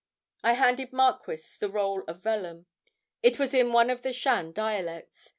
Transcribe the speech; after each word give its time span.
I 0.43 0.53
handed 0.53 0.91
Marquis 0.93 1.43
the 1.59 1.69
roll 1.69 2.03
of 2.07 2.23
vellum. 2.23 2.65
It 3.21 3.37
was 3.37 3.53
in 3.53 3.71
one 3.71 3.91
of 3.91 4.01
the 4.01 4.11
Shan 4.13 4.51
dialects. 4.51 5.29